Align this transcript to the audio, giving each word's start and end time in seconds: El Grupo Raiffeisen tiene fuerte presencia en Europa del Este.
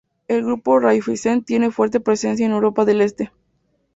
El 0.27 0.43
Grupo 0.43 0.79
Raiffeisen 0.79 1.43
tiene 1.43 1.69
fuerte 1.69 1.99
presencia 1.99 2.43
en 2.47 2.53
Europa 2.53 2.85
del 2.85 3.01
Este. 3.01 3.31